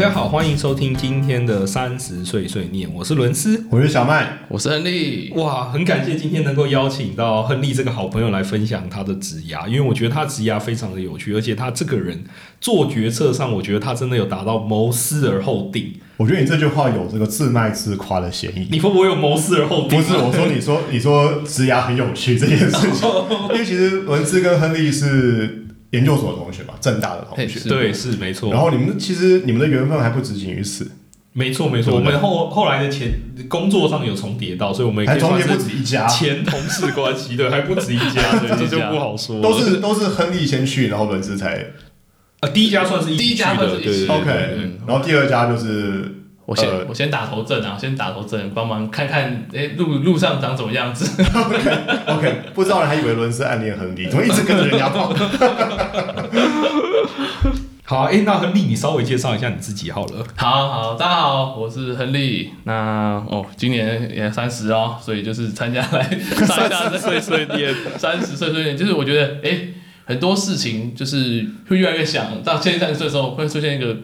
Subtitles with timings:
[0.00, 3.66] 家好，欢迎收听今天的三十岁碎念，我是伦斯。
[3.68, 5.30] 我是小麦，我是亨利。
[5.36, 12.24] 哇，很感谢今天能够邀请到亨利这个好朋友来分享他的职涯，因为我觉得他职涯非常的有趣，而且他这个人
[12.62, 15.92] 做决策上，我觉得他真的有达到谋思而后定。
[16.16, 18.68] 我觉得你这句话有这个自卖自夸的嫌疑。
[18.70, 19.98] 你会不会有谋思而后定？
[19.98, 23.10] 不是，我说你说你说职涯很有趣这件事情，
[23.52, 25.59] 因为其实文斯跟亨利是
[25.90, 28.52] 研究所的同学嘛，正大的同学，对，是没错。
[28.52, 30.90] 然后你们其实你们的缘分还不止仅于此，
[31.32, 33.12] 没错没错，我们后后来的前
[33.48, 39.40] 工作上有重叠到，所以我们也还中间以算是不止一家，前同事关系，对，还不止一家，对，这就不好说。
[39.40, 41.66] 都是都是亨利先去，然后伦斯才
[42.40, 46.19] 啊，第一家算是第一家的，对 OK，然后第二家就是
[46.50, 51.22] 我先、呃我先打头阵啊，先打头阵，帮忙看看，哎、路路上长怎么样子。
[52.06, 55.14] OK，不知道人还以为伦斯暗恋亨利，怎么一直跟着人家跑？
[57.86, 60.26] 好，哎、那亨利，你稍微介绍一下你自己好了。
[60.34, 62.50] 好好，大家好，我是亨利。
[62.64, 69.68] 那哦，今年也三十哦，所以就是参加来上一下这岁岁年， 三十岁岁年，就是我觉得哎、
[70.04, 73.96] 很多事情就是会越来越想，到现在三十岁的时候会出现一个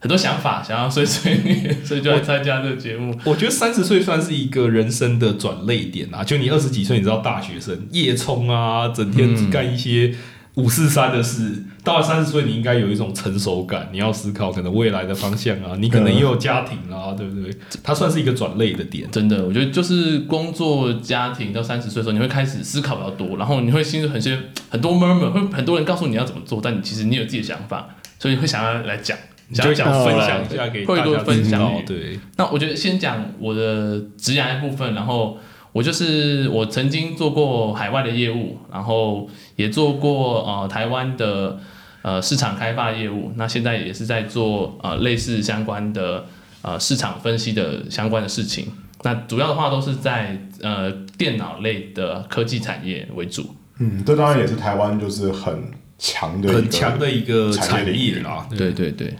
[0.00, 3.14] 很多想法，想要碎碎念， 所以就来参加这个节目。
[3.24, 6.24] 我觉得三十岁算是一个人生的转泪点啊。
[6.24, 10.14] 就你二十几岁，你知道大学生夜冲啊，整天只干一些
[10.54, 11.64] 五四三的事。
[11.84, 17.50] 到了三十岁，你应该有一种成熟感，你要思考可能未来的方向啊，你可能也有家庭啊，对不对？
[17.82, 19.06] 它算是一个转泪的点。
[19.10, 29.16] 真的，我觉得就是工作、家庭到三十岁的时候，你会开始思考比较多，然后你会心里很些很多 murmur，会很多人告诉你要怎么做，但你其实你有自己的想法，所以会想要来讲，
[29.52, 35.38] 想想要讲分享一下给大会多家分享欲，对，那我觉得先讲我的职涯的部分，然后
[35.72, 41.58] 我就是我曾经做过海外的业务，然后也做过呃台湾的
[42.02, 46.24] 呃市场开发业务，那现在也是在做呃类似相关的
[46.62, 48.66] 呃市场分析的相关的事情。
[49.02, 53.54] 那主要的话都是在呃电脑类的科技产业为主。
[53.78, 58.46] 嗯，这当然也是台湾就是很强的很强的一个产业啦。
[58.50, 59.14] 对对对，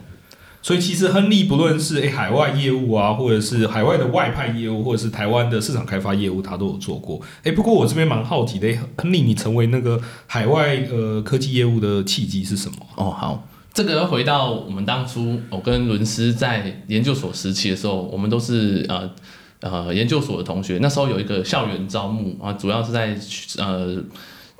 [0.61, 7.19] 所以其实亨利不论是诶海外业务啊，或者是海外的外派业务，或者是台湾的市场开发业务，他都有做过。
[7.43, 12.75] 诶，不过我这边蛮好奇的，诶亨利，你成为那个海外呃科技业务的契机是什么？
[12.95, 19.09] 哦，好，这个要回到我们当初我跟伦斯在研究所时期的时候，我们都是呃
[19.61, 23.17] 呃研究所的同学，那时候有一个校园招募啊，主要是在
[23.57, 23.97] 呃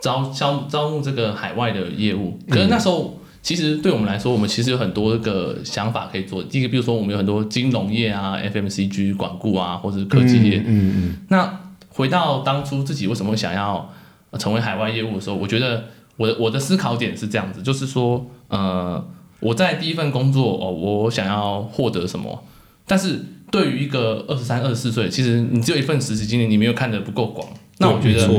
[0.01, 2.40] 招招招募这个海外的业务。
[2.50, 6.44] 可是那时候其实对我们来说，我们其实有很多个想法可以做。
[6.44, 10.59] 第一个，比如说我们有很多金融业啊、FMCG 管顾啊，或者是科技业。
[10.59, 11.59] 嗯嗯嗯那
[11.90, 13.91] 回到当初自己为什么会想要
[14.29, 15.85] 呃成为海外业务的时候，我觉得
[16.18, 19.03] 我的我的思考点是这样子，就是说，呃，
[19.40, 22.44] 我在第一份工作哦，我想要获得什么，
[22.85, 27.47] 但是对于一个二十三、二十四岁，其实你只有一份实习经历，你没有看得不够广。
[27.79, 28.29] 那我觉得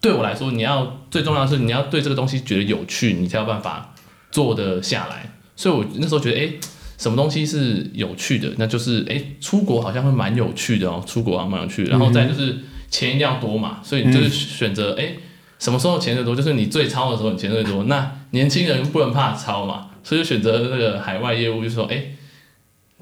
[0.00, 3.91] 对我来说，你要最重要的是你要对这个东西觉得有趣，你才有办法
[4.32, 5.30] 做得下来。
[5.54, 6.50] 所以我那时候觉得，哎、
[6.98, 8.52] 什么东西是有趣的？
[8.56, 11.90] 那就是，哎、出国好像会蛮有趣的哦，出国好像蛮有趣的。
[11.90, 12.56] 然后再就是
[12.90, 15.14] 钱一定要多嘛，所以你就是选择，哎、
[15.58, 16.34] 什么时候钱最多？
[16.34, 17.84] 就是你最超的时候，你钱最多。
[17.84, 22.02] 那年轻人不能怕超嘛，所以就选择那个海外业务，就是说，哎、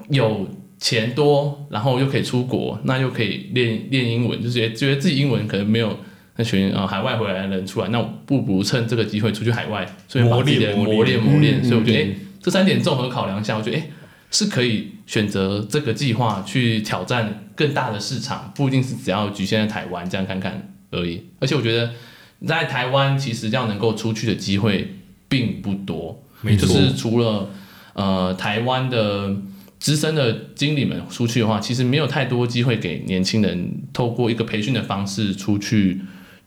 [0.09, 5.97] 有钱多，然后又可以出国，那又可以练练英文，就是觉得觉得自己英文可能没有
[6.37, 11.61] 那群呃海外回来的人出来，那我不如趁这个机会出去海外，所以把自己的磨练磨练磨练。
[11.61, 13.87] 嗯所以我觉得，哎、嗯这三点综合考量下，我觉得，哎、
[14.31, 21.23] 是可以选择这个计划去挑战更大的市场，不一定是只要局限在台湾这样看看而已。
[21.39, 21.91] 而且我觉得
[22.47, 24.95] 在台湾其实这样能够出去的机会
[25.29, 27.49] 并不多，没错就是除了
[27.93, 29.35] 呃台湾的
[29.77, 36.01] 资深的经理们出去的话，其实没有太多机会给年轻人透过一个培训的方式出去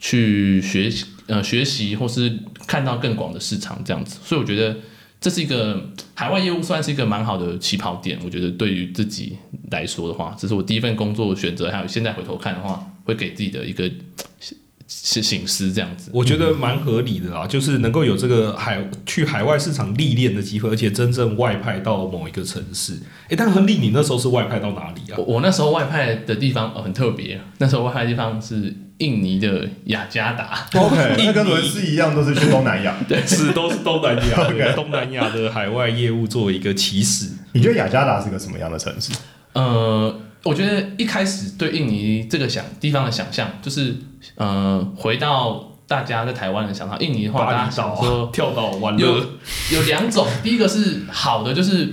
[0.07, 4.19] 去学习呃学习或是看到更广的市场这样子。
[4.23, 4.77] 所以我觉得
[5.19, 8.19] 这是一个海外业务算是一个蛮好的起跑点。
[8.23, 9.39] 我觉得对于自己
[9.71, 13.91] 来说的话，这是我第一份工作选择，还有现在回头看的话，会给自己的一个
[14.87, 16.11] 醒醒思这样子。
[16.13, 22.93] 我觉得蛮合理的啦，就是能够有这个海去海外市场历练的机会，而且真正外派到某一个城市。
[23.31, 25.25] 诶，但亨利，你那时候是外派到哪里啊我？
[25.25, 30.67] 我那时候外派的地方、呃、很特别，那时候外派的地方是印尼的雅加达。
[30.75, 32.95] ，OK， 那跟伦斯一样都是去东南亚。
[33.09, 37.31] 对是都是东南亚 东南亚的海外业务作为一个起始。
[37.53, 39.13] 你觉得雅加达是个什么样的城市？
[39.53, 43.97] 呃，我觉得一开始对印尼这个想地方的想象，就是
[44.37, 49.27] 呃，回到大家在台湾的想法，印尼的话，大家巴厘岛想说啊，跳岛玩有乐，
[49.73, 51.93] 有两种，第一个是好的，就是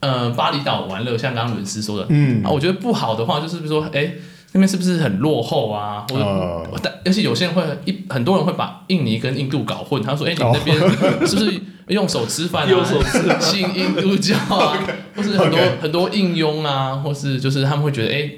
[0.00, 4.12] 呃巴厘岛玩乐，像刚刚伦斯说的，嗯啊，我觉得不好的话就是比如说，哎、
[4.52, 6.06] 那边是不是很落后啊？
[6.08, 6.78] 或者，呃。
[6.82, 10.78] 但而且有些人会一很多人会把印尼跟印度搞混，他说，哎、你们那边
[11.26, 12.70] 是不是用手吃饭啊？
[12.70, 18.30] 用手吃信印度教啊， 或是很多很多应用啊，或是就是他们会觉得，哎、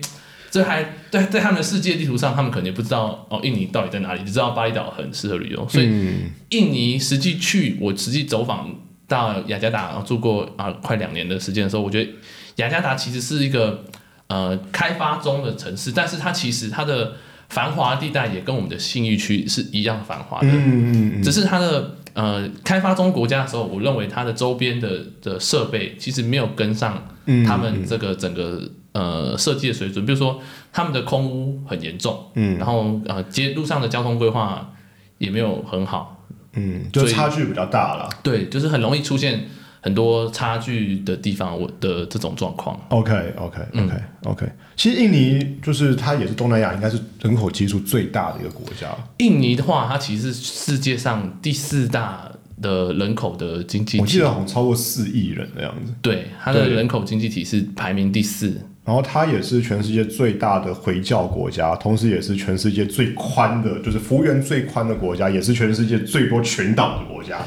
[0.50, 6.30] 这还在在他们的世界地图上，他们可能也不知道哦，印尼到底在哪里，只知道巴厘岛很适合旅游，所以嗯。
[6.50, 8.68] 印尼实际去，我实际走访
[9.06, 12.10] 到雅加达，然后住过啊快两年的时间的时候，我觉得
[12.56, 13.84] 雅加达其实是一个
[14.30, 17.14] 呃开发中的城市，但是它其实它的
[17.48, 28.62] 繁华地带也跟我们的信义区是一样繁华的，嗯嗯嗯只是它的呃开发中国家的时候，我认为它的周边的的设备其实没有跟上嗯，他们这个整个
[28.92, 30.40] 呃设计的水准，比如说
[30.72, 32.56] 他们的空屋很严重，嗯。
[32.56, 34.72] 然后呃街路上的交通规划
[35.18, 36.24] 也没有很好，
[36.54, 38.08] 嗯，就差距比较大了。
[38.22, 39.48] 对，就是很容易出现
[39.80, 42.78] 很多差距的地方，我的这种状况。
[42.88, 48.88] OK OK 嗯 OK OK，其实印尼就是它也是东南亚应该是人口基数最大的一个国家。
[49.18, 52.30] 印尼的话，它其实是世界上第四大
[52.60, 55.92] 的人口的经济体，我记得好像超过四亿人的样子。
[56.02, 58.60] 对它的人口经济体是排名第四。
[58.90, 67.38] 然后它也是全世界最大的回教国家，同时也是全世界最宽的，就是幅员最宽的国家，也是全世界最多群岛的国家。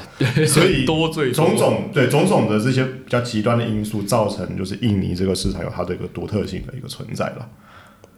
[0.46, 7.50] 所以多最种种对种种的这些比较极端的因素，造成就是印尼这个市场有它的一个独特性的一个存在了。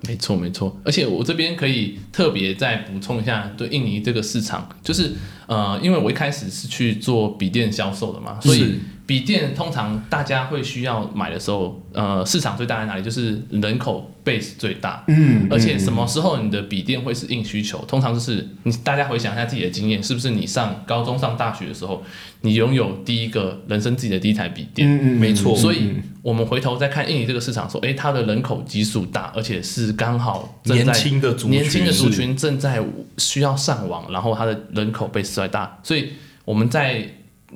[0.07, 0.77] 没错，没错。
[0.83, 5.13] 而且我这边可以特别再补充一下，对印尼这个市场，就是
[5.47, 8.75] 呃，因为我一开始是去做笔电销售的嘛，所以
[9.07, 13.03] 笔电通常大家会需要买的时候，呃，市场最大在哪里？
[13.03, 15.03] 就是人口 base 最大。
[15.07, 17.77] 嗯而且什么时候你的笔电会是硬需求？
[17.87, 22.03] 通常就是你大家回想一下自己的经验，是不是你上高中、上大学的时候，
[22.41, 24.87] 你拥有第一个人生自己的第一台笔电？
[24.87, 25.91] 嗯嗯，没错所以
[26.25, 32.83] 我们回头再看印尼这个市场，说，诶，它的人口基数大，而且是刚好年轻的族群年轻的族群正在
[33.19, 36.13] 需要上网，然后它的人口被实在大，所以
[36.43, 37.07] 我们在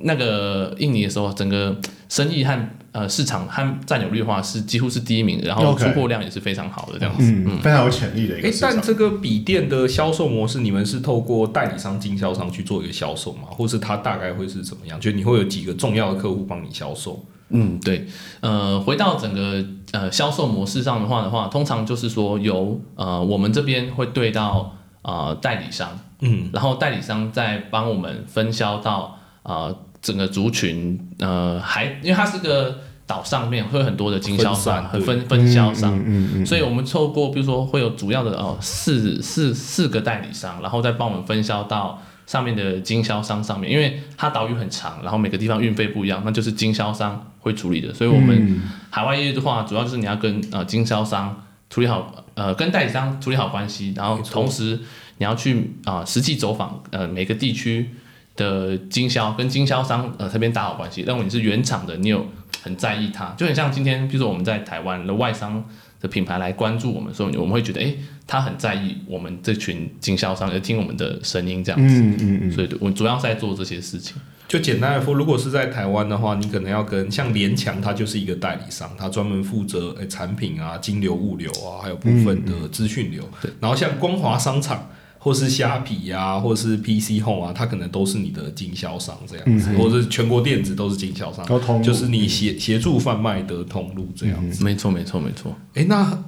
[0.02, 1.76] 那个印尼的时候，整个
[2.08, 7.24] 生意和呃市场和占有率的话是几乎是第一名，然后出货量也是非常好的这样子。
[7.24, 8.80] 嗯，非常有潜力的一哎个，但。
[8.80, 13.48] 这个笔电的销售模式，你们是透过代理商、经销商去做一个销售吗？
[13.50, 15.00] 或是它大概会是怎么样？
[15.00, 17.26] 就你会有几个重要的客户帮你销售？
[17.50, 18.06] 嗯，对，
[18.40, 47.92] 呃，回到整个呃销售模式上的话的话，通常就是说由呃我们这边会对到呃代理商，嗯，然后代理商再帮我们分销到呃整个族群，呃还因为它是个岛上面会有很多的经销商和分分分销商，嗯嗯嗯所以我们透过比如说会有主要的哦四四四个代理商，然后再帮我们分销到上面的经销商上面，因为它岛屿很长，然后每个地方运费不一样，那就是经销商会处理的。
[47.92, 54.78] 所以我们嗯海外业务的话，主要就是你要跟呃经销商处理好，呃跟代理商处理好关系，然后同时
[55.18, 57.90] 你要去啊、实际走访呃每个地区
[58.36, 62.26] 的经销跟经销商呃这边打好关系，认为你是原厂的，你有
[62.62, 65.64] 很在意它，就很像今天，比如说我们在台湾的外商
[66.00, 72.00] 的品牌来关注我们，所以我们会觉得，诶，他很在意我们这群经销商，要听我们的声音这样子。
[72.00, 74.16] 嗯嗯嗯，所以我主要是在做这些事情。
[74.48, 83.22] 就简单来说，如果是在台湾的话，你可能要跟像联强，它就是一个代理商，它专门负责诶、产品啊、金流、物流啊，还有部分的资讯流。
[83.40, 84.90] 对然后像光华商场
[85.22, 91.46] 或是虾皮呀、或是 PC Home 啊，它可能都是你的经销商这样子，或者是全国电子都是经销商，
[91.82, 94.64] 就是你协协助贩卖的通路这样子。
[94.64, 95.54] 没错，没错，没错。
[95.74, 96.24] 诶，那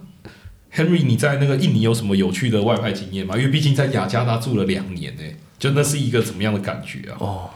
[0.75, 3.37] Henry，你在那个印尼有什么有趣的外派经验吗？
[3.37, 7.16] 因为毕竟在雅加达住了两年诶，就那是一个怎么样的感觉啊？
[7.18, 7.50] 哦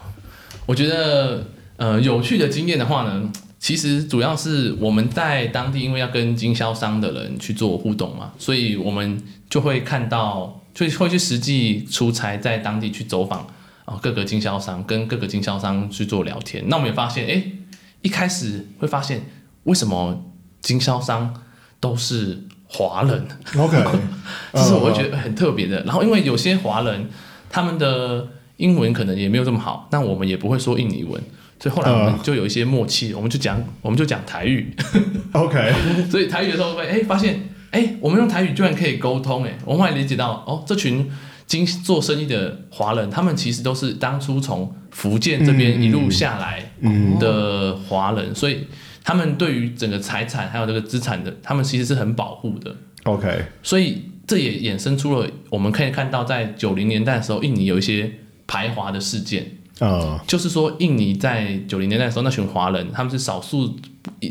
[0.64, 13.46] 我觉得呃有趣的经验的话呢，其实主要是我们在当地，因为要跟经销商的人去做互动嘛，所以我们就会看到，就会去实际出差，在当地去走访
[13.86, 16.64] 啊、各个经销商，跟各个经销商去做聊天。
[16.68, 17.42] 那我们也发现，哎，
[18.02, 19.26] 一开始会发现
[19.64, 20.24] 为什么
[20.60, 21.32] 经销商
[21.78, 23.76] 都是华人，，OK，
[24.52, 25.82] 这是我会觉得得很特别的。
[25.84, 27.08] 然后因为有些华人
[27.48, 31.22] 他们的英文可能也没有这么好，那我们也不会说印尼文，
[31.60, 34.74] 所以后来我们就有一些默契，我们就讲我们就讲台语。
[35.32, 35.72] OK，
[36.10, 41.06] 所以台语的时候会哎、发现哎、我们用台语居然可以沟通哎、我们后来理解到哦，这群
[41.46, 46.72] 经做生意的华人，他们其实都是当初从福建这边一路下来
[47.20, 48.66] 的华人，所以
[49.04, 52.74] 他们对于整个财产还有这个资产的，他们其实是很保护的。
[53.04, 58.10] OK，所以这也衍生出了我们可以看到，在九零年代的时候，印尼有一些
[58.46, 59.52] 排华的事件。
[59.78, 63.76] 呃，就是说，印尼在九零年代的时候，那群华人他们是少数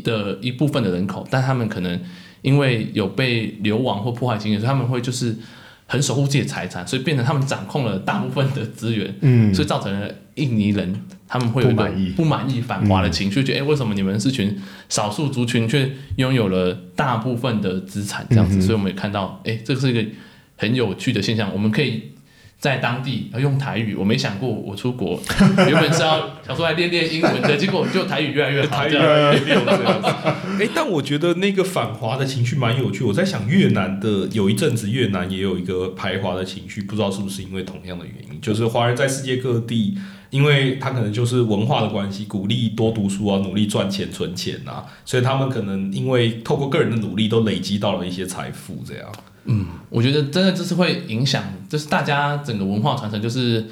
[0.02, 2.00] 的一部分的人口，但他们可能
[2.42, 5.36] 因为有被流亡或破坏经验，所以他们会就是
[5.86, 14.56] 很守护自己的财产，所以变成他们掌控了大部分的资源，嗯，所以造成了印尼人他们会有一个不满意不满意、反华的情绪，觉得哎、诶为什么你们是群
[14.88, 18.60] 少数族群，却拥有了大部分的资产这样子？
[18.60, 20.04] 所以我们也看到，哎、这是一个
[20.56, 21.52] 很有趣的现象。
[21.52, 22.02] 我们可以
[22.58, 25.20] 在当地要用台语，我没想过我出国
[25.68, 30.08] 原本是要想说来练练英文的，结果就台语越来越好，台语这样越溜 这样子。
[30.58, 33.04] 哎，但我觉得那个反华的情绪蛮有趣。
[33.04, 39.96] 我在想，越南的有一阵子，越南也有一个排华的情绪，不知道是不是因为同样的原因，就是华人在世界各地，
[40.30, 49.12] 因为他可能就是文化的关系，鼓励多读书啊，努力赚钱、存钱啊，所以他们可能因为透过个人的努力，都累积到了一些财富，这样。
[49.90, 53.66] 我觉得真的就是会影响，就是大家整个文化传承，就是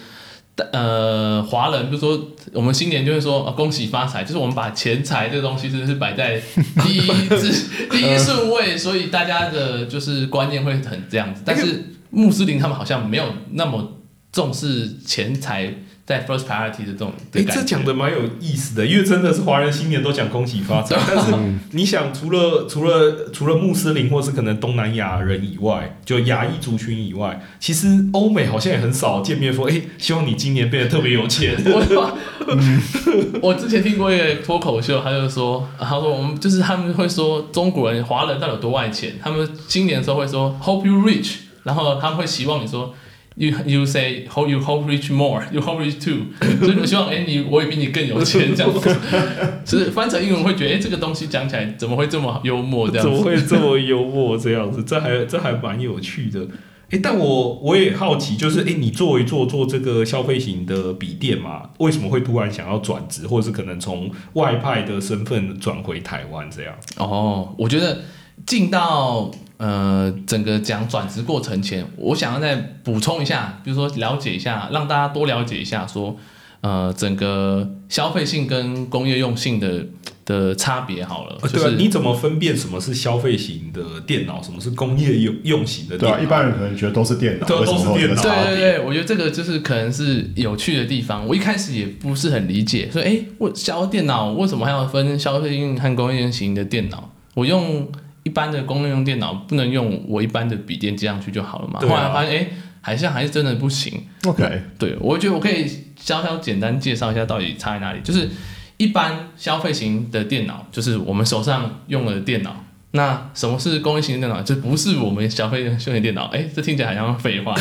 [0.73, 6.41] 呃，华人比如说我们新年就会说、啊恭喜发财，就是我们把钱财这个东西真的是摆在
[6.83, 11.43] 第一次 第一顺位，所以大家的就是观念会很这样子。
[11.45, 14.01] 但是穆斯林他们好像没有那么
[14.31, 15.75] 重视钱财
[16.07, 17.63] 在 first priority 的这种的哎，感觉。
[17.63, 21.33] 这讲的蛮有意思的，因为真的是华人新年都讲恭喜发财， 但是
[21.73, 31.57] 你想，除了除了除了穆斯林或是可能东南亚人以外，就亚裔族群以外，其实欧美好像也很少见面说，哎，希望你今年变得特别有钱。
[31.65, 42.95] 我我之前听过一个脱口秀，他就说，他说我们就是他们会说中国人、华人到底有多爱钱，他们新年的时候会说 Hope you rich，然后他们会希望你说
[43.37, 46.27] You you say hope you hope reach more, you hope reach too，
[46.61, 48.97] 所以我希望哎、你我也比你更有钱这样子，
[49.67, 53.11] 其实翻成英文会觉得哎、这个东西讲起来怎么会这么幽默这样子？
[53.11, 54.85] 怎么会这么幽默这样子？
[54.85, 56.47] 这还这还蛮有趣的。
[56.91, 66.73] 哎，但我我也好奇，就是哎，你做一做做这个消费型的笔电嘛，为什么会突然想要转职，或者是可能从外派的身份转回台湾这样？
[66.99, 68.03] 哦，我觉得
[68.47, 76.17] 进到呃整个讲转职过程前，我想要再补充一下，比如说了解一下，让大家多了解一下说，
[76.61, 79.87] 呃整个消费性跟工业用性的
[80.25, 86.25] 的差别好了，就对啊，是你怎么分辨什么是消费型的电脑，什么是工业用用型的对啊，电脑？
[86.25, 88.23] 一般人可能觉得都是电脑，都是电脑？
[88.23, 91.27] 对对对，我觉得这个就是可能是有趣的地方。
[91.27, 97.11] 我一开始也不是很理解，所以哎，我消电脑为什么还要分消费性和工业型的电脑？
[97.35, 97.87] 我用
[98.25, 101.79] 一般的公用电脑，不能用我一般的笔电接上去就好了嘛？
[101.81, 102.49] 后来发现哎，
[102.81, 104.07] 好像还是真的不行。
[104.25, 108.01] OK，对，我觉得我可以稍稍简单介绍一下到底差在哪里。
[108.03, 108.29] 就是
[108.77, 112.57] 一般消费型的电脑，就是我们手上用的电脑。
[112.93, 114.43] 那什么是工业型的电脑？
[114.43, 116.27] 这不是我们消费型的电脑。
[116.27, 117.55] 哎，这听起来好像废话。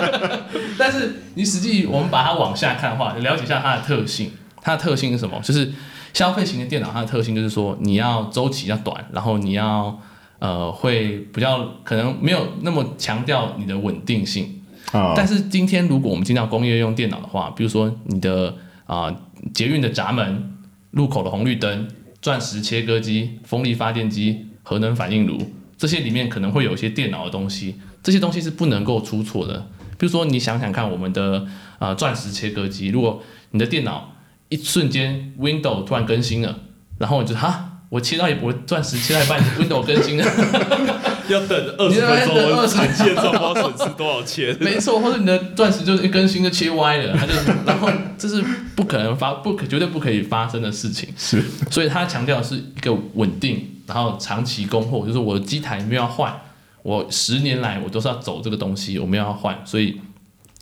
[0.76, 4.32] 但是你实际我们把它往下看的话，了解一下它的特性。
[4.60, 5.40] 它的特性是什么？
[5.42, 5.72] 就是
[6.16, 10.00] 消费型的电脑，它的特性就是说你要周期要短，然后你要
[10.38, 14.62] 呃会比较可能没有那么强调你的稳定性。
[14.92, 18.56] 啊，但是今天如果我们进到工业用电脑的话，比如说你的
[18.86, 19.14] 啊、
[19.52, 20.56] 捷运的闸门、
[20.92, 21.86] 路口的红绿灯、
[22.22, 25.36] 钻石切割机、风力发电机、核能反应炉
[25.76, 29.68] 这些里面可能会有一些电脑的东西，这些东西是不能够出错的。
[29.98, 31.46] 比如说你想想看，我们的
[31.78, 34.12] 啊钻石切割机，如果你的电脑
[34.48, 36.58] 一瞬间 Windows 突然更新了，
[36.98, 37.72] 然后我就哈。
[37.88, 40.24] 我切到一我钻石切到一半，Windows 更新了，
[41.30, 44.54] 要等二你十分钟，20产线上不知道损失多少钱。
[44.60, 47.32] 没错，或者你的钻石就是一更新就切歪了，它就
[47.64, 47.88] 然后
[48.18, 48.42] 这是
[48.74, 56.36] 不可能发不可绝对不可以发生的事情，是所以他强调是一个稳定，然后长期供货，就是我的机台没有要换，
[56.82, 60.00] 我十年来我都是要走这个东西，我没有要换，所以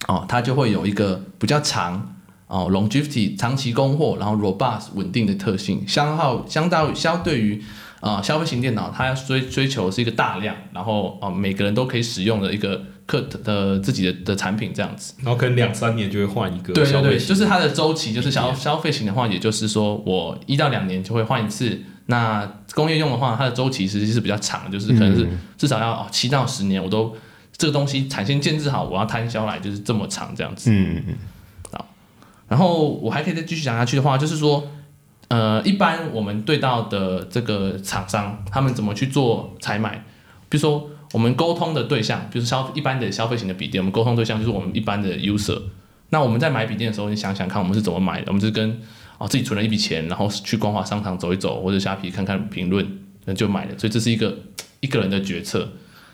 [0.09, 2.14] 哦，它就会有一个比较长。
[2.55, 7.61] 哦，longevity 长期供货，然后 robust 稳定的特性，消耗相当相对于
[8.01, 15.15] 啊、消费型电脑，它要追追求是一个大量，然后啊、每个人都可以使用的一个客的自己的的产品这样子。
[15.23, 21.81] 然后可能两三年就会换一个对对对，就是它的周期，就是消消费型的话，也就是说我一到两年就会换一次。
[22.07, 27.17] 那工业用的话，它的周期其实是比较长，就是可能是至少要哦七到十年，我都
[27.57, 30.71] 这个东西产线建制好，我要摊销来就是这么长这样子。
[30.71, 31.15] 嗯嗯嗯
[32.55, 34.65] 然后我还可以再继续讲下去的话，就是说，
[35.27, 40.05] 呃，一般我们对到的这个厂商，他们怎么去做采买？
[40.49, 45.61] 比如说我们沟通的对象，比如消一般的消费型的笔电，我们沟通对象就是我们一般的 user。
[46.11, 48.27] 那我们在买笔电的时候，你想想看，我们是怎么买的？
[48.29, 48.81] 我们是跟
[49.19, 52.87] 哦自己存了一笔钱，然后去光华商场走一走，或者虾皮看看评论，
[53.25, 53.77] 那就买了。
[53.77, 54.33] 所以这是一个
[54.79, 55.69] 一个人的决策。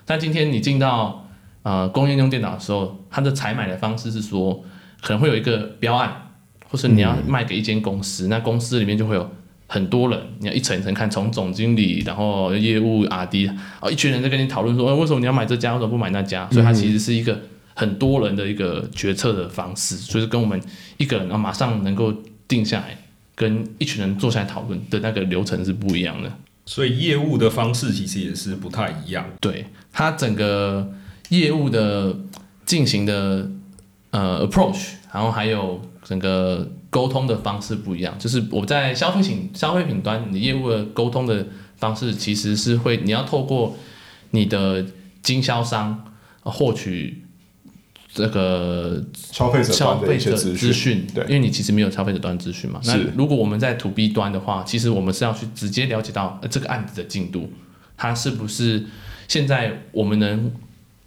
[0.06, 1.28] 但今天你进到
[1.64, 4.64] 呃工业用电脑的时候，它的采买的方式是说，
[5.02, 6.29] 可能会有一个标案，
[6.70, 9.30] 或是你要卖给一间公司，那公司里面就会有
[9.66, 13.48] 很多人，你要一层一层看，从总经理，然后业务 R D，
[13.80, 16.48] 啊，一群人在跟你讨论说，哎，为什么你要买这家，为什么不买那家？
[16.50, 17.40] 所以它其实是一个
[17.74, 20.60] 很多人的一个决策的方式，就是跟我们
[20.96, 22.14] 一个人啊马上能够
[22.46, 22.96] 定下来，
[23.34, 26.32] 跟一群人坐下来讨论的那个流程是不一样的。
[26.66, 29.24] 所以业务的方式其实也是不太一样。
[29.40, 30.92] 对，它整个
[31.30, 32.14] 业务的
[32.64, 33.50] 进行的
[34.10, 35.80] 呃 approach，然后还有
[36.10, 38.18] 整个沟通的方式不一样。
[38.18, 43.76] 就是我在消费品消费品端，你业务的沟通的方式其实是会，你要透过
[44.32, 44.84] 你的
[45.22, 46.12] 经销商
[46.42, 47.22] 呃获取
[48.12, 52.80] 这个消费者消费者资资讯，对因为你其实没有消费者端资讯嘛。
[52.82, 57.52] 那如果我们在 to B 端的话，其实我们是要去直接了解到、呃、这个案子的进度，
[57.96, 58.84] 它是不是
[59.28, 60.50] 现在我们能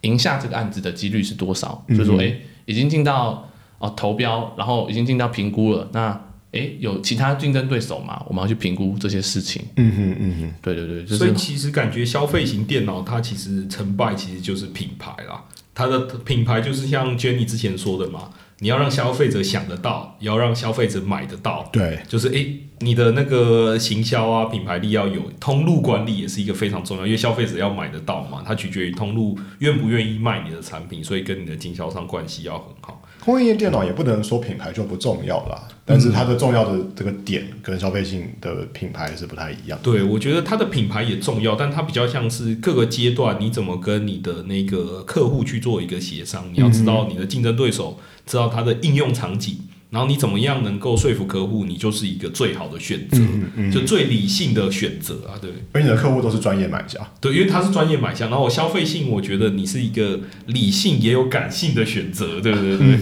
[0.03, 1.83] 赢下这个案子的几率是多少？
[1.89, 3.49] 嗯就是说，哎、已经进到
[3.83, 6.17] 哦、投标，然后已经进到评估了，那
[6.53, 8.23] 哎有其他竞争对手嘛？
[8.29, 9.61] 我们要去评估这些事情。
[9.75, 15.43] 嗯哼嗯哼，对对对，就所以其实感觉消费型电脑它其实成败其实就是品牌啦，
[15.75, 21.67] 它的品牌就是像 Jenny 之前说的嘛，你要让消费者想得到，也要让消费者买得到。
[21.73, 33.01] 对，就是诶，你的那个行销啊，品牌力要有，通路管理也是一个非常重要，因为消费者要买得到嘛，它取决于通路愿不愿意卖你的产品，所以跟你的经销商关系要很好。
[33.23, 39.79] 工业电脑也不能说品牌就不重要啦，但是它的重要的这个点跟消费性的品牌是不太一样。
[39.81, 49.57] 对，我觉得它的品牌也重要，但它比较像是各个阶段你怎么跟你的那个客户去做一个协商，你要知道你的竞争对手，知道它的应用场景，
[49.93, 53.19] 然后你怎么样能够说服客户，你就是一个最好的选择，
[53.71, 55.51] 就最理性的选择啊，对。
[55.71, 62.75] 而你的客户都是专业买家，对，因为他是专业买家，然后我消费性，我觉得你是一个理性也有感性的选择，对不对？
[62.75, 62.97] 对，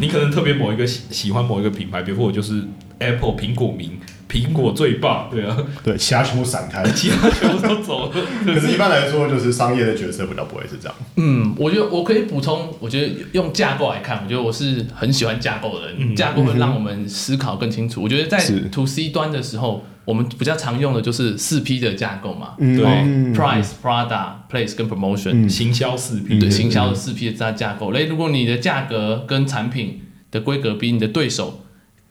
[0.00, 2.62] 你可能特别某一个喜喜欢某一个品牌，比如说我就是
[2.98, 3.92] Apple 苹果名，
[4.28, 6.82] 苹果最棒，对啊，对，其他全部散开。
[6.92, 8.12] 其他全部都走了。
[8.44, 10.96] 可是，一般来说，就是商业的角色比较不会是这样。
[11.16, 15.96] 嗯，我觉得我可以补充，我觉得用架构来看，我觉得我是很喜欢架构的人。
[15.98, 18.02] 嗯架构会让我们思考更清楚。
[18.02, 27.92] 我觉得在是 to C 端的时候，我们比较常用的就是四 P 的架构嘛，嗯对嗯，price、product、place 跟 promotion，、嗯行销四 P，对，行销的四 P 的架架构。
[27.92, 31.60] 诶，如果你的价格跟产品的规格比你的对手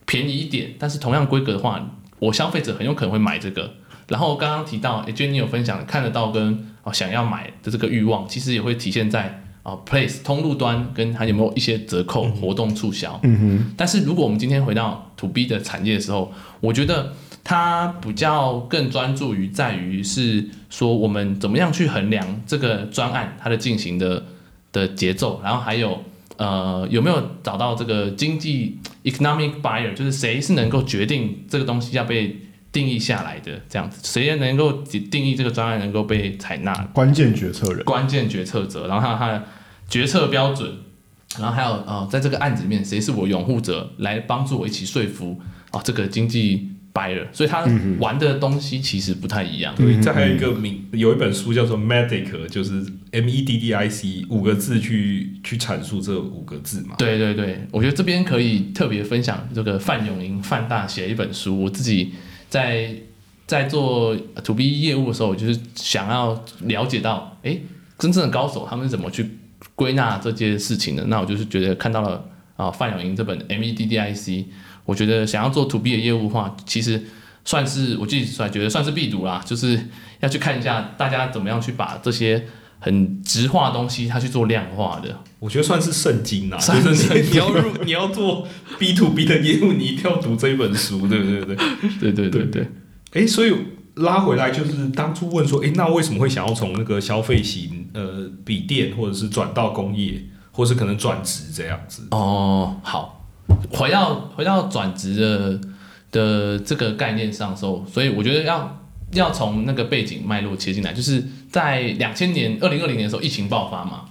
[0.06, 1.84] 便宜一点，但是同样规格的话，
[2.18, 3.74] 我消费者很有可能会买这个。
[4.08, 13.18] 然后刚刚提到，诶 Jenny 有分享看得到跟哦想要买的这个欲望，其实也会体现在啊 Place 通路端跟它有没有一些折扣活动促销。
[13.24, 24.22] 嗯哼，但是如果我们今天回到 To B 的产业的时候，我觉得它比较更专注于在于是说我们怎么样去衡量这个专案它的进行的
[24.70, 26.04] 的节奏，然后还有
[26.36, 32.40] 呃有没有找到这个经济 economic buyer，就是谁是能够决定这个东西要被
[32.72, 34.72] 定义下来的这样子，谁能够
[35.10, 37.82] 定义这个专案能够被采纳关键决策人。
[37.84, 39.44] 关键决策者，然后还有他的
[39.88, 40.70] 决策标准，
[41.38, 47.66] 然后还有呃，在这个案子里面，谁是我拥护者，来帮助我一起说服哦这个经济 buyer，所以他
[47.98, 49.74] 玩的东西其实不太一样。
[49.76, 56.94] 对，这还有一个名，有一本书叫做 Medic，就是 M E D D I C 五个字去去阐述这五个字嘛。
[56.96, 62.12] 对对对，我觉得这边可以特别分享这个范永英范大写一本书，我自己
[62.48, 62.94] 在
[63.46, 67.58] 在做 to B 业务的时候，我就是想要了解到，哎，
[67.98, 69.28] 真正的高手他们是怎么去
[69.74, 71.04] 归纳这些事情的。
[71.04, 72.24] 那我就是觉得看到了
[72.56, 74.46] 啊范永英这本 M E D D I C，
[74.86, 77.04] 我觉得想要做 to B 的业务的话，其实
[77.44, 79.78] 算是我自己算觉得算是必读啦，就是
[80.20, 82.46] 要去看一下大家怎么样去把这些
[82.78, 85.20] 很直化的东西，它去做量化的。
[85.38, 91.56] 我觉得算是圣经啦，算 就是你你要入你要做 B to B 的业务，你一定要读这一本书，对不对？
[91.56, 91.56] 对。
[92.00, 92.68] 对对对对。
[93.12, 93.54] 哎，所以
[93.94, 100.22] 拉回来就是当初问说，哎，那为什么会想要从那个消费型呃笔电，或者是转到工业，
[100.52, 102.06] 或是可能转职这样子？
[102.10, 103.15] 哦，好，
[103.70, 105.60] 回到回到转职的
[106.10, 114.02] 的这个概念上的时候，所以我觉得要要从那个背景脉络切进来，就是在两千年、二零二零年的时候，疫情爆发嘛。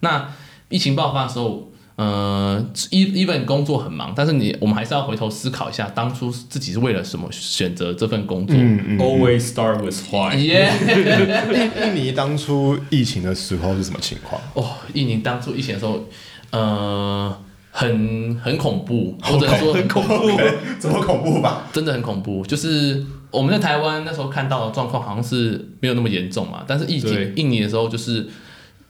[0.00, 0.28] 那
[0.68, 8.56] 疫情爆发的时候，呃一 even 工作很忙，但是你我们还是要回头思考一下，当初自己是为了什么选择这份工作。
[8.58, 8.98] 嗯嗯。
[8.98, 10.36] Always start with why。
[10.36, 10.70] 耶、
[11.86, 14.40] 印尼当初疫情的时候是什么情况？
[14.54, 16.04] 哦，印尼当初疫情的时候，
[16.50, 17.38] 呃，
[17.76, 20.30] 很很恐怖，或者说很恐怖。
[20.78, 21.66] 怎么恐怖吧？
[21.72, 22.46] 真的很恐怖。
[22.46, 28.28] 就是我们在台湾那时候看到的状况好像是没有那么严重嘛，但是疫对情印尼的时候，就是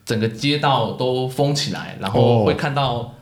[0.04, 3.14] 整个街道都封起来，然哦后会看到。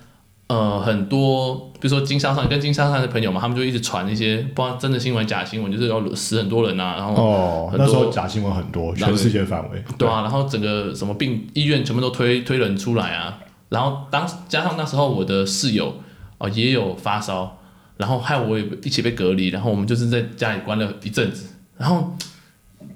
[0.48, 9.82] 呃很多，比如说经商上跟经商上的朋友嘛，他们就一直传一些不知道真的新闻假新闻，就是要死很多人啊，然后哦，很多那时候假新闻很多，全世界范围。
[9.96, 13.38] 对啊，然后整个什么病医院全部都推推人出来啊，
[13.72, 16.00] 然后当加上那时候我的室友
[16.38, 17.56] 哦、也有发烧，
[17.96, 21.44] 然后害我也一起被隔离，然后我们就是在家里关了一阵子，
[21.78, 22.16] 然后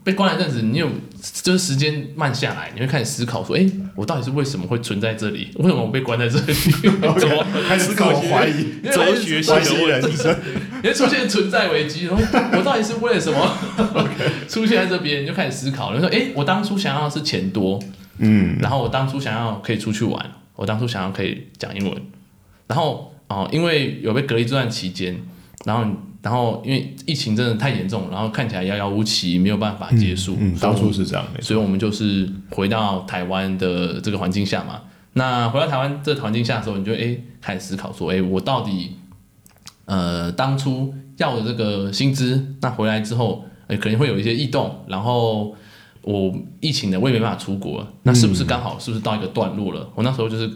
[0.03, 0.89] 被关了一阵子，你有
[1.43, 5.49] 就是时间慢下来，你会开始思考说，哎，我到底是为什么会存在这里？
[5.59, 6.53] 为什么我被关在这里？
[7.21, 10.09] 怎么开始自我怀疑，哲学性怀疑的问题。
[10.09, 10.37] 人生。
[10.83, 13.57] 也出现存在危机，然后我到底是为了什么
[14.49, 15.23] 出现在这边？
[15.23, 17.81] 你就开始思考，你说，哎，我当初想要的是钱多，
[18.19, 22.03] 嗯，然后我当初想要可以出去玩，我当初想要可以讲英文，
[22.67, 25.21] 然后哦、因为有被隔离这段期间，
[25.65, 25.85] 然后
[26.23, 30.37] 然后因为疫情真的太严重，然后看起来遥遥无期，没有办法结束。
[30.39, 31.49] 嗯，当初是这样，没错。
[31.49, 34.83] 所以我们就是回到台湾的这个环境下嘛。
[35.15, 38.93] 那回到台湾这个环境下的时候，你就哎开始思考说，哎，我到底
[39.87, 45.53] 呃当初要的这个薪资，那回来之后，哎可能会有一些异动，然后
[46.07, 49.91] 我疫情的我也没办法出国，那是不是刚好是不是到一个段落了？
[49.97, 50.49] 我那时候就是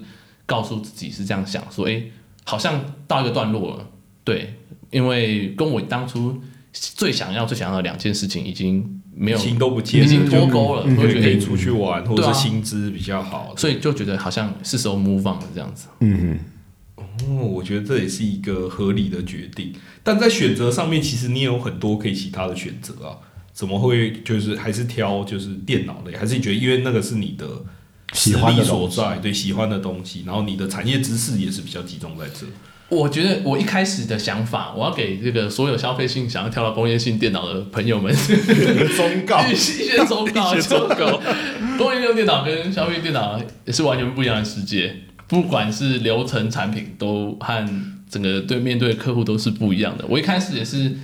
[0.46, 2.00] 告诉自己是这样想，说，哎，
[2.44, 3.88] 好像到一个段落了，
[4.22, 4.54] 对，
[4.92, 6.40] 因为跟我当初
[6.72, 13.52] 最想要最想要的两件事情已经没有心都不接，已经脱钩了，嗯我就觉得可以出去玩，或者是薪资比较好。
[13.56, 15.88] 所以就觉得好像是时候 move on 了这样子。
[15.98, 16.38] 嗯
[16.96, 19.72] 哦，我觉得这也是一个合理的决定，
[20.04, 23.18] 但在选择上面，其实你也有很多可以其他的选择啊。
[23.60, 26.16] 怎么会就是还是挑就是电脑类？
[26.16, 27.46] 还是你觉得因为那个是你的
[28.14, 32.46] 喜实力欢的所在，对喜欢的东西，然后你的产业知识也是比较集中在这。
[32.88, 41.20] 我觉得我一开始的想法，我要给这个所有消费性想要跳到工业性电脑的朋友们哼，忠告一些忠告， 一些忠告。
[41.76, 44.96] 工业用电脑跟消费电脑也是完全不一样的世界，
[45.28, 47.68] 不管是流程、产品，都和
[48.08, 50.06] 整个对面对的客户都是不一样的。
[50.08, 50.96] 我一开始也是。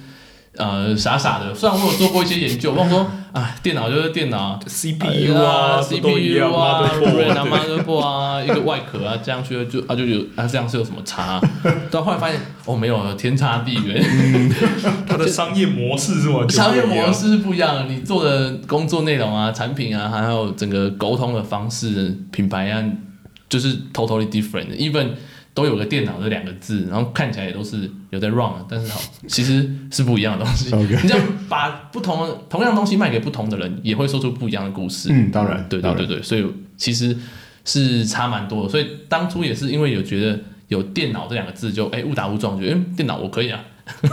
[0.57, 11.41] 呃，傻傻的，虽然我有做过一些研究，我说啊，电脑就是电脑 CPU 啊，CPU 啊 motherboard，，RAM 啊，motherboard 啊，一个外壳啊，这样去就啊就有啊这样是有什么差？
[11.91, 14.03] 但后来发现哦，没有，天差地远。
[15.07, 22.83] 它的商业模式是完全商业不一样模式是不一样的，你做的工作内容啊、产品啊，还有整个沟通的方式、品牌啊，
[23.49, 24.77] 就是 totally different 的。
[24.77, 25.11] even
[25.57, 30.67] 都有个电脑这两个字，然后看起来也都是有在 run，的但是好，其实是不一样的东西。
[31.03, 35.09] 你这样把不同的同样东西卖给不同的人，也会说出不一样的故事。
[35.11, 36.45] 嗯，当然，对对对对，所以
[36.77, 37.17] 其实
[37.65, 38.69] 是差蛮多的。
[38.69, 40.39] 所以当初也是因为有觉得
[40.69, 43.65] 有电脑这两个字就，哎误打误撞，觉得哎电脑我可以啊，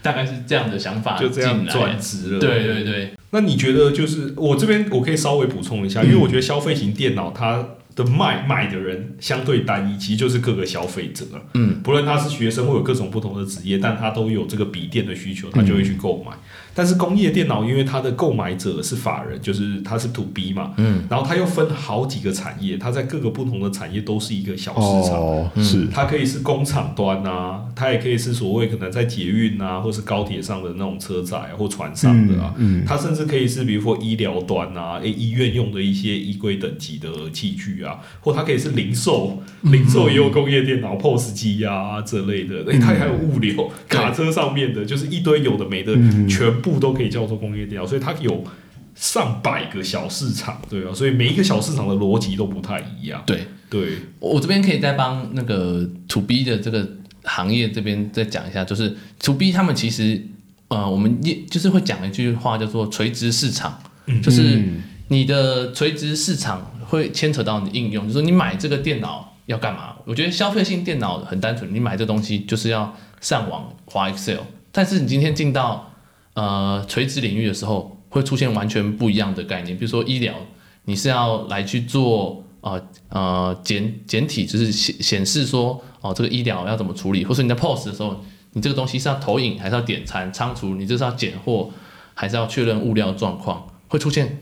[0.00, 2.40] 大概是这样的想法就这样转职了。
[2.40, 7.62] 对对对，那你觉得就是我这边我可以稍微补充一下，因为我觉得消费型电脑它
[7.94, 11.42] 的卖买的人相对单一，其实就是各个消费者了。
[11.54, 16.32] 嗯，不论他是学生或有各种不同的职业，但他都有这个笔电的需求，他就会去购买。
[16.74, 25.18] 但是工业电脑，因为它的购买者是法人，就是它是 to B 嘛，嗯，然后它又分好几个产业，它在各个不同的产业都是一个小市场。
[25.18, 32.54] 哦，是，它可以是工厂端啊，它也可以是所谓可能在捷运啊，或是高铁上的那种车载啊，或船上的啊。
[32.56, 43.98] 嗯，它甚至可以是比如说医疗端啊，诶，医院用的一些衣柜等级的器具啊，或它可以是零售，零售也有工业电脑、POS 机啊这类的，诶，它还有物流、对。
[43.98, 46.26] 卡车上面的，就是一堆有的没的，嗯。
[46.28, 48.42] 全部都可以叫做工业电脑，所以它有
[48.94, 53.40] 上百个小市场，对啊，所以每一个小市场的逻辑都不太一样，对。
[53.72, 56.86] 对，我这边可以再帮那个 to B 的这个
[57.24, 60.22] 行业这边再讲一下，就是 to B 他们其实
[60.68, 63.78] 呃，我们也就是会讲一句话叫做垂直市场，
[64.22, 69.94] 就是嗯你的垂直市场会牵扯到你的应用，就是说你买这个电脑要干嘛？
[70.04, 75.91] 我觉得消费性电脑很单纯，你买这东西就是要上网滑 Excel，但是你今天进到
[76.34, 80.34] 呃垂直领域的时候，会出现完全不一样的概念，比如说医疗，
[80.84, 88.16] 你是要来去做呃呃简简体，就是显显示说哦这个医疗要怎么处理，或是你在 POS 的时候，
[88.52, 91.70] 你这个东西是要投影还是要点餐仓储，你这是要拣货
[92.14, 94.38] 还是要确认物料状况，会出现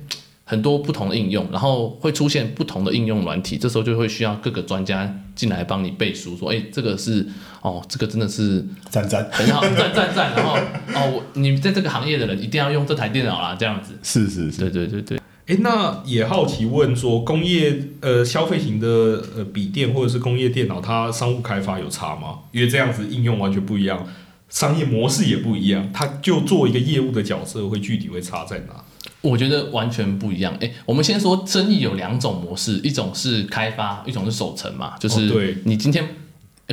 [0.51, 7.25] 很多不同的应用，然后会出现不同的应用软体，这时候就会需要各个专家进来帮你背书，说，哎，这个是
[7.63, 10.57] 哦，这个真的是赞赞，很好，赞赞赞，然后
[10.93, 13.97] 哦，我你在这个行业的人一定要用这台电脑啦，这样子。
[14.03, 22.41] 是是是，对对对对，哎，那也好奇问说，工业呃消费型的呃笔电或者是工业电脑，它商务开发有差吗？
[22.51, 24.05] 因为这样子应用完全不一样，
[24.49, 28.80] 商业模式也不一样，它就做一个业务的角色，会具体会差在哪？
[29.23, 30.57] 我觉得完全不一样。
[30.61, 34.97] 哎，我们先说争议有两种模式，一种是开发，一种是守成嘛。
[34.99, 36.07] 就是对你今天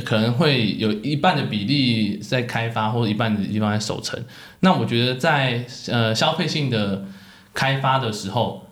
[0.04, 4.18] 可能会有一半的比例在开发，或者一半的地方在守成。
[4.60, 7.04] 那我觉得在呃消费性的
[7.52, 8.66] 开发的时候，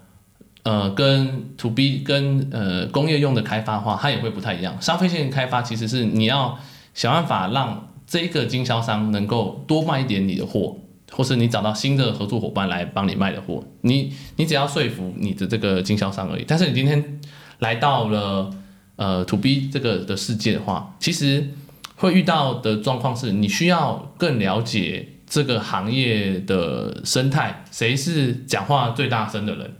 [0.62, 4.80] 呃，跟 to B 跟呃工业用的开发的话，它也会不太一样。
[4.80, 6.58] 消费性开发其实是你要
[6.94, 10.76] 想办法让这个经销商能够多卖一点你的货，
[11.12, 16.44] 或是你找到新的合作伙伴来帮你卖的货，你你只要说服你的这个经销商而已。
[16.46, 17.20] 但是你今天
[17.60, 18.50] 来到了
[18.96, 21.48] 呃 to B 这个的世界的话，其实
[21.96, 29.74] 会遇到的状况是你需要更了解这个行业的生态，谁是讲话最大声的人。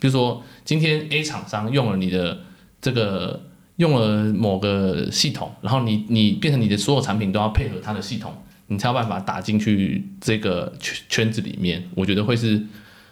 [0.00, 2.38] 比如说，今天 A 厂商用了你的
[2.82, 8.34] 这个用了某个系统，然后你你变成你的所有产品都要配合它的系统，
[8.66, 11.88] 你才有办法打进去这个圈圈子里面。
[11.94, 12.62] 我觉得会是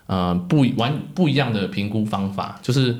[0.07, 2.97] 呃不完不一样的评估方法，就是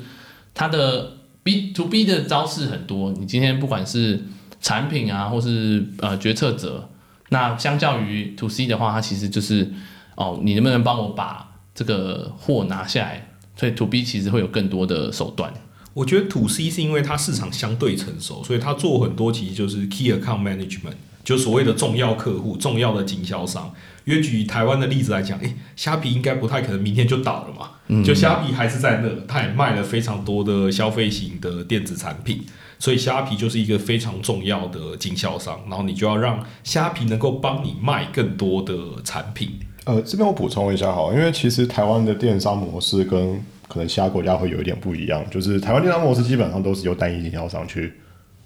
[0.53, 3.11] 它的 B to B 的招式很多。
[3.13, 4.23] 你今天不管是
[4.61, 6.89] 产品啊，或是呃决策者，
[7.29, 9.71] 那相较于 to C 的话，它其实就是
[10.15, 13.29] 哦，你能不能帮我把这个货拿下来？
[13.55, 15.53] 所以 to B 其实会有更多的手段。
[15.93, 23.73] 我觉得 to C 是因为它市场相对成熟，所以它做很多其实就是 key account management，就所谓的重要客户、重要的经销商。
[24.05, 32.43] 因为举台湾的例子来讲，诶，虾皮应该不太可能明天就倒了嘛，嗯就虾皮还是在那，它也卖了非常多的消费型的电子产品，
[32.77, 39.57] 所以虾皮就是一个非常重要的经销商，然后你就要让虾皮能够帮你卖更多的产品。
[39.85, 47.93] 呃，这边我补充一下哈，因为其实台湾的电商模式跟可能其他国家会有一点不一样，就是台湾电商模式基本上都是由单一经销商去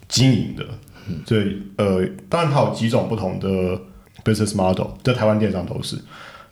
[0.07, 0.63] 经营的，
[1.25, 3.79] 所以呃，当然它有几种不同的
[4.23, 5.97] business model，在台湾电商都是，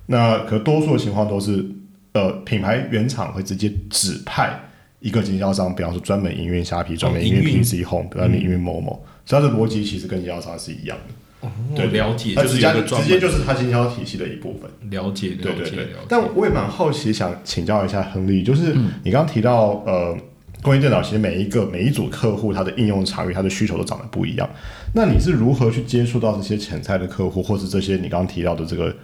[0.08, 1.66] 那可多数的情况都是
[2.14, 4.60] 呃品牌原厂会直接指派
[5.00, 14.70] 一个经销商，比方说专门营运虾皮，专门营运 PC Home，专门营运某某，所以它的逻辑其实跟经销商是一样的，对了解，就是有一个直接就是它经销体系的一部分。
[14.90, 15.70] 了解了对对对。
[15.70, 20.18] 解了解。，但我也蛮好奇，想请教一下亨利，就是你刚刚提到，呃，
[20.66, 24.50] 工业电脑其实每一个每一组客户，他的应用场域、他的需求都长得不一样。
[24.96, 28.96] 那你是如何去接触到这些潜在的客户，或是这些你刚刚提到的这个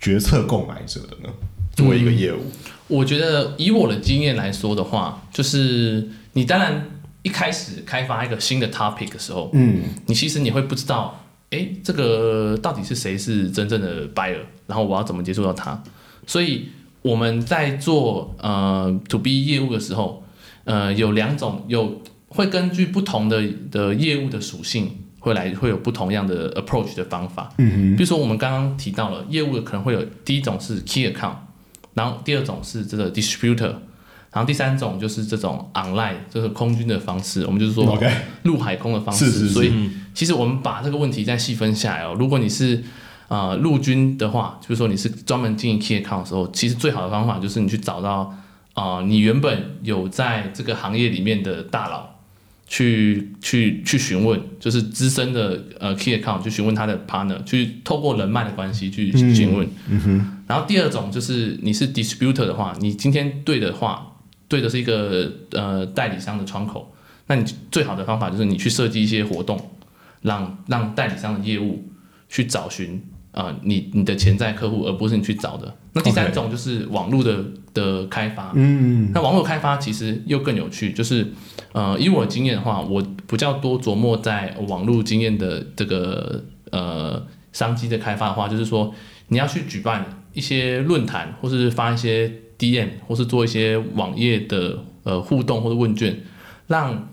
[0.00, 1.32] 决策购买者的呢？
[1.76, 2.38] 作为一个业务，
[2.88, 6.84] 我觉得以我的经验来说的话，就是你当然
[7.22, 15.80] 一开始开发一个新的 topic 的时候，嗯，你其实你会不知道，诶，这个到底是谁是真正的 buyer，然后我要怎么接触到他。
[16.26, 16.70] 所以
[17.02, 20.24] 我们在做呃 to B 业务的时候，
[20.66, 27.50] 呃，有两种，有会根据不同的的业务的属性，会来会有不同样的 approach 的方法。
[27.56, 31.36] 嗯哼比如说我们刚刚提到了业务可能会有第一种是 key account，
[31.94, 33.72] 然后第二种是这个 distributor。
[34.32, 37.98] 然后第三种就是这种 online，就是空军的方式，我们就是说
[38.42, 39.24] 陆海空的方式。
[39.26, 39.72] 是是是所以
[40.12, 42.84] 其实我们把这个问题再细分下来哦，如果你是
[43.28, 48.36] 呃陆军的话，就是说你是专门经营 key account 的时候，其实最好的方法就是你去找到
[48.76, 52.14] 啊、呃你原本有在这个行业里面的大佬。
[52.68, 59.68] 去去去询问，就是资深的呃 key account 去询问他的 partner，去透过人脉的关系去询问。
[60.48, 64.16] 然后第二种就是你是 distributor 的话，你今天对的话，
[64.48, 66.92] 对的是一个呃代理商的窗口，
[67.28, 69.70] 那你最好的方法就是你去设计一些活动，
[70.22, 71.88] 让让代理商的业务
[72.28, 73.00] 去找寻
[73.36, 75.76] 啊、呃你你的潜在客户，而不是你去找的。
[75.92, 77.44] 那第三种就是网络的
[77.74, 81.26] 的开发，嗯，那网络开发其实又更有趣，就是
[81.72, 88.94] 呃，以我的经验的话，我比较多琢磨在网络经验的这个呃商机的开发的话，就是说
[89.28, 96.20] 你要去举办一些论坛，或是发一些 DM，或是做一些网页的呃互动或者问卷，
[96.68, 97.08] 让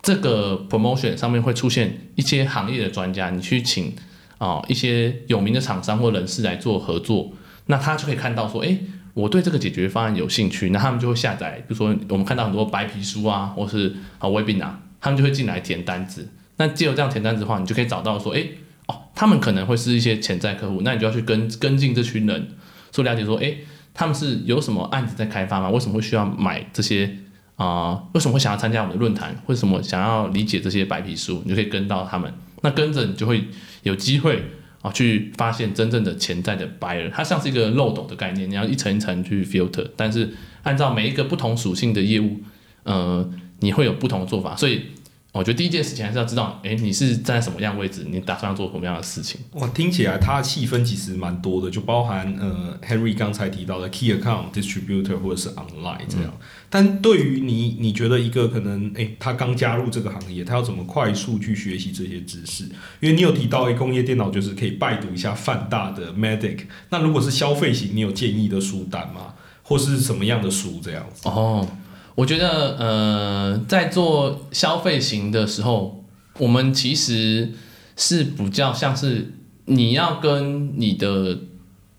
[0.00, 3.92] 这个 promotion 上面会出现一些行业的专家，你去请
[4.38, 7.32] 啊、一些有名的厂商或人士来做合作，
[7.66, 8.78] 那他就可以看到说，诶，
[9.14, 14.70] 我对这个解决方案有兴趣，那他们就会下载，比如说我们看到很多白皮书啊，或是啊 webinar，
[15.00, 16.28] 他们就会进来填单子。
[16.56, 22.48] 那借由这样填单子的话，你就可以找到说，诶，哦，他们可能会是一些潜在客户，那你就要去跟跟进这群人，
[22.92, 23.58] 说了解说，诶，
[23.92, 25.68] 他们是有什么案子在开发吗？
[25.70, 27.16] 为什么会需要买这些
[27.56, 29.34] 啊、为什么会想要参加我们的论坛？
[29.46, 31.42] 为什么想要理解这些白皮书？
[31.44, 33.44] 你就可以跟到他们，那跟着你就会
[33.82, 34.42] 有机会
[34.82, 40.30] 啊，去发现真正的潜在的 buyer，它像是一个漏斗的概念，你要一层一层去 filter，但是
[40.62, 42.40] 按照每一个不同属性的业务，
[42.84, 43.28] 呃，
[43.60, 44.82] 你会有不同的做法，所以
[45.30, 49.40] 我觉得第一件事情还是要知道，哎，你是站在什么样位置，你打算要做什么样的事情。
[49.52, 56.34] 哇，听起来它细分其实蛮多的，就包含呃，Henry 刚才提到的 Key Account Distributor 或者是 Online 这样。
[56.70, 62.64] 但对于你，你觉得一个可能，诶，他刚加入这个行业，他要怎么快速去学习这些知识？
[63.00, 66.60] 因为你有提到，诶，工业电脑就是可以拜读一下范大的 Medic。
[66.88, 69.34] 那如果是消费型，你有建议的书单吗？
[69.62, 71.28] 或是什么样的书这样子？
[71.28, 71.68] 哦，
[72.18, 75.94] 我觉得，呃，在做消费型的时候。
[76.38, 77.50] 我们其实
[77.96, 79.32] 是比较像是
[79.64, 81.36] 你要跟你的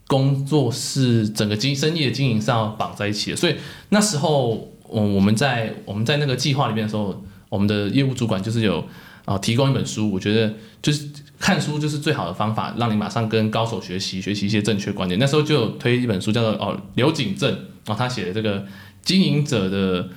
[0.06, 3.56] 工作是整个经生意的经营上绑在一起的，所以
[3.90, 8.82] 那时候，我我们在我们在那个计划里面的时候，我们的业务主管就是有
[9.26, 11.06] 啊提供一本书，我觉得就是
[11.38, 15.20] 看书就是最好的方法，让你马上跟高手学习，学习一些正确观点。
[15.20, 17.50] 那时候就有推一本书叫做哦刘景正，
[17.84, 18.64] 然后他写的这个
[19.02, 20.08] 经营者的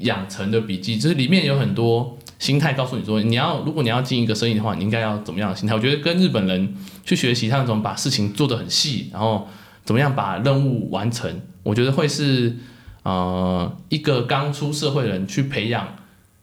[0.00, 2.18] 养成的笔记，就是里面有很多。
[2.36, 5.74] 心态告诉你说，你要如果你要进一个生意的话，你应该要怎么样的心态？
[5.74, 9.48] 我觉得跟日本人去学习他那种把事情做得很细，然后
[9.84, 12.56] 怎么样把任务完成，我觉得会是
[13.04, 15.96] 呃一个刚出社会人去培养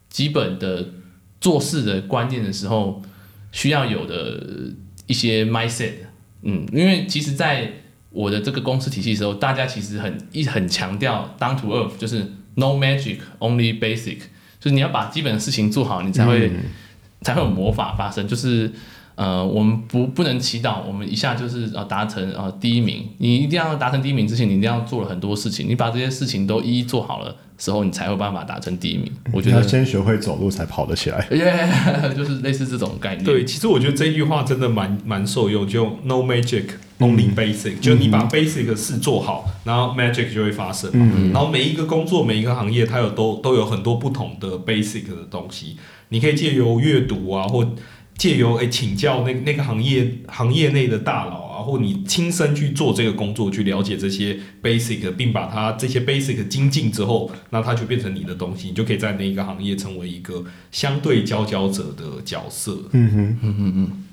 [0.10, 0.88] 基本的
[1.40, 3.04] 做事的观念的时候
[3.52, 4.74] 需要有的
[5.06, 5.94] 一些 mindset。
[6.42, 7.74] 嗯，因为其实在
[8.12, 12.20] 我的这个公司体系的时候，大家其实很一很强调 down to earth，就是
[12.56, 14.18] no magic only basic。
[14.60, 16.52] 就是你要把基本的事情做好，你才会
[17.22, 18.28] 才会有魔法发生。
[18.28, 18.72] 就是
[19.16, 23.08] 呃，我们不不能祈祷，我们一下就是呃达成呃第一名。
[23.18, 25.68] 你一定要达成第一名之前，你一定要做了很多事情。
[25.68, 29.12] 你把这些事情都一一做好了时候，你才有办法达成第一名。
[29.32, 31.24] 我觉得先学会走路才跑得起来。
[31.30, 33.24] 耶，就是类似这种概念。
[33.24, 35.68] 对，其实我觉得这句话真的蛮蛮受用。
[35.68, 36.66] 就 No magic,
[36.98, 37.80] only basic。
[37.80, 40.90] 就你把 basic 的事做好，然后 magic 就会发生。
[40.94, 41.32] 嗯。
[41.32, 45.78] 然后每一个工作，每一个行业，它有都都有很多不同的 basic 的东西。
[46.10, 47.76] 你可以借由阅读啊，或
[48.18, 62.78] 借由诶请教那那个行业行业内的大佬啊，或你亲身去做这个工作，去了解这些 basic，并把它这些 basic 精进之后，那它就变成你的东西，你就可以在那一个行业成为一个相对佼佼者的角色。
[62.92, 64.04] 嗯哼，嗯嗯嗯。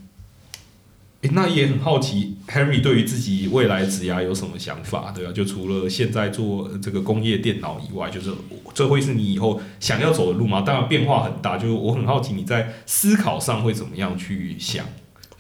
[1.23, 5.11] 诶，那也很好奇，Henry 对于自己未来职涯有什么想法？
[5.11, 5.33] 对吧？
[5.33, 8.31] 就除了现在做这个工业电脑以外，就是
[8.73, 10.61] 这会是你以后想要走的路吗？
[10.61, 14.87] 当然变化很大，就是我很好奇你在思考上会怎么样去想。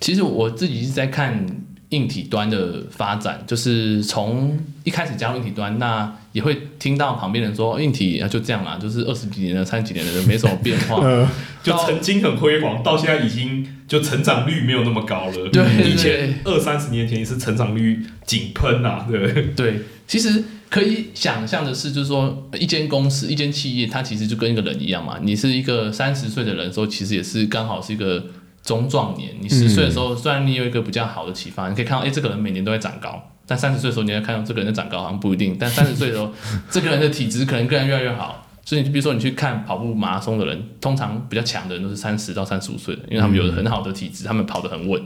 [0.00, 1.46] 其实我自己是在看。
[1.90, 11.00] 硬体端的发展，就是从一开始加入硬体端，那也会听到旁边人说，硬体啊就这样啦，就是二十几年了、三十几年了，没什么变化。
[11.64, 15.48] 就曾经很辉煌，到现在已经就成长率没有那么高了。
[15.50, 19.80] 对，以前二三十年前也是成长率井喷呐，对对。
[20.06, 25.18] 其实可以想象的是，就是说一间公司、一间企业，它其实就跟一个人一样嘛。
[25.22, 28.26] 你是一个三十岁的人的时候，其实也是刚好是一个。
[28.68, 33.18] 中壮年，你十岁的时候，虽然你有一个比较好的启发，你可以看到，哎，这个人每年都在长高。
[33.46, 35.56] 但三十岁的时候，你要看到这个人在长高，好像不一定。
[35.58, 36.30] 但三十岁的时候，
[36.70, 38.46] 这个人的体质可能个人越来越好。
[38.62, 45.02] 所以，你比如说，你去看跑步马拉松的人，通常比较强的人都是三十到三十五岁的，因为他们有很好的体质，他们跑得很稳。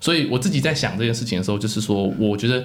[0.00, 2.64] 所以，我自己在想这件事情的时候，就是说，我觉得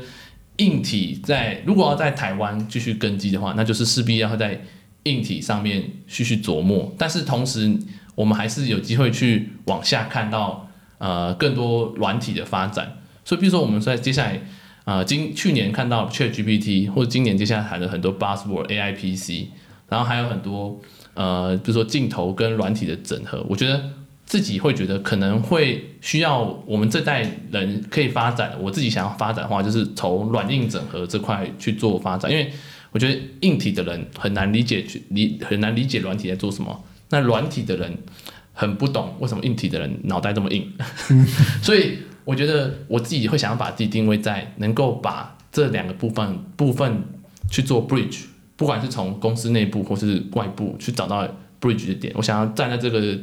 [0.57, 4.59] 硬体在如果要在台湾继续根基的话，那就是势必要在
[5.03, 6.91] 硬体上面继续琢磨。
[6.97, 7.77] 但是同时，
[8.15, 12.97] 我们还是有机会去往下看到，呃，更多软体的发展。
[13.23, 14.41] 所以，比如说我们在接下来，
[14.85, 19.47] 呃，今去年看到 ChatGPT，或者今年接下来谈的很多 Buzzword AIPC，
[19.89, 20.79] 然后还有很多，
[21.13, 23.45] 呃，比如说镜头跟软体的整合。
[23.49, 23.83] 我觉得
[24.25, 28.53] 自己会觉得可能会需要我们这代人可以发展。
[28.61, 32.51] 我自己想要发展的话，就是从软硬整合这块去做发展，因为
[32.91, 36.83] 我觉得硬体的人很难理解去理很难理解软体在做什么。
[37.15, 37.97] 那软体的人
[38.51, 40.69] 很不懂为什么硬体的人脑袋这么硬，
[41.63, 47.03] 所以我觉得我自己会想要把自己定位在能够把这两个部分部分
[47.49, 48.25] 去做 bridge，
[48.57, 51.25] 不管是从公司内部或是外部去找到
[51.61, 53.17] bridge 的点，我想要站在这个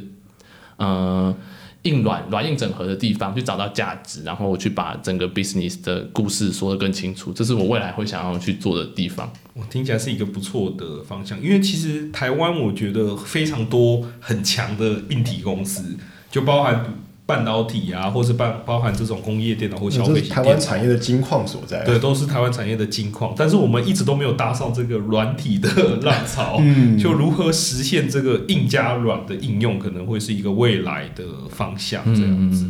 [0.77, 1.35] 呃。
[1.83, 9.31] 硬软软硬整合的地方去找到价值，然后去把整个 business 的故事说得更清楚，这是我未来会想要去做的地方。
[9.53, 15.97] 我听起来是一个不错的方向，因为其实台湾我觉得非常多很强的硬体公司，
[16.31, 16.85] 就包含。
[17.25, 21.83] 半导体啊，或是包包含这种工业电脑或消费型台湾产业的金矿所在。
[21.85, 23.33] 对，都是台湾产业的金矿。
[23.37, 25.69] 但是我们一直都没有搭上这个软体的
[26.01, 26.57] 浪潮。
[26.59, 32.67] 嗯，就如何实现这个硬加软的应用，可能会是一个未来的方向这样子。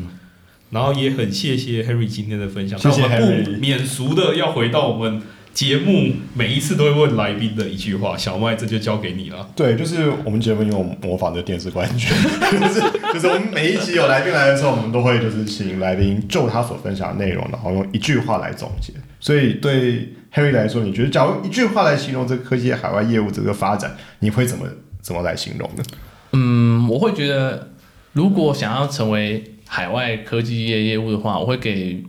[0.70, 2.78] 然后也很谢谢 Henry 今天的分享。
[2.80, 3.60] 谢谢 Henry。
[3.60, 5.22] 免俗的要回到我们
[5.54, 9.48] 节目每一次都会问来宾的一句话，小麦这就交给你了。
[9.56, 12.10] 对，就是我们节目有模仿的电视冠军，
[12.60, 12.82] 就是
[13.14, 18.92] 就是我们每一集有来宾来的时候，我们都会就是请来宾就他所分享的内容，然后用一句话来总结。
[19.20, 24.66] 所以对 Harry 来说，你觉得假如一句话来形容这个科技海外业务这个发展，你会怎么
[25.02, 25.84] 怎么来形容呢？
[26.32, 27.70] 嗯，我会觉得，
[28.14, 32.04] 如果想要成为海外科技业业务的话，我会给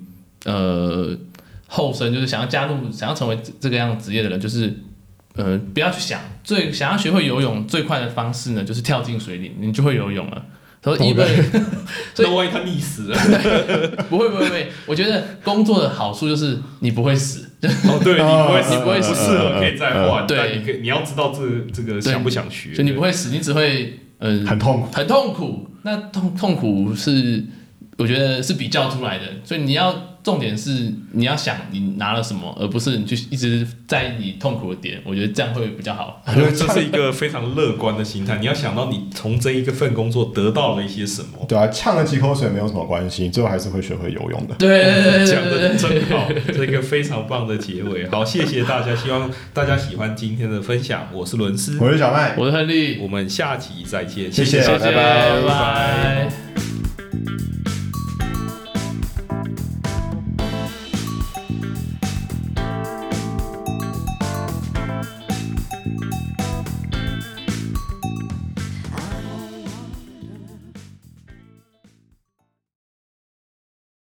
[0.47, 1.15] 呃
[1.67, 4.73] 后生，就是想要加入、想要成为这这个样职业的人，就是
[5.37, 10.45] 呃不要去想最想要学会游泳最快的方式呢，就是跳进水里，你就会游泳了。
[10.83, 11.27] 他说：“一本，
[12.15, 13.17] 所以那万一他溺死了？
[14.11, 21.41] 不会不会不会，我觉得工作的好处就是你不会死，哦，对， 你不会死，你不会死不适合可以再换，对你可以你要知道这
[21.73, 24.89] 这个想不想学，所以你不会死，你只会呃很痛苦。
[24.93, 25.67] 很痛苦。
[25.85, 27.43] 那痛痛苦是
[27.97, 34.99] 我觉得是比较出来的，所以你要重点是你要想你拿了什么，而不是你去一直在意你痛苦的点。
[35.05, 36.23] 我觉得这样会比较好。
[36.27, 38.39] 我觉得这是一个非常乐观的心态。
[38.39, 44.55] 你要想到你从这一个份工作得到了一些什么，对啊，呛了几口水没有什么关系，最后还是会学会游泳的。
[44.55, 48.09] 对讲的真好，这个非常棒的结尾。
[48.09, 51.07] 好，谢谢大家，希望大家喜欢今天的分享。
[51.13, 56.29] 我是伦斯，我是小麦，我是亨利，我们下期再见，谢谢谢谢，拜拜拜拜